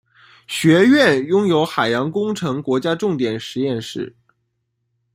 [0.47, 4.15] 学院拥有海洋工程国家重点实验室。